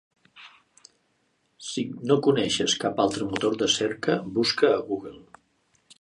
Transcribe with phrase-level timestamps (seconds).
[1.65, 5.17] Si no coneixes cap altre motor de cerca, busca a Google.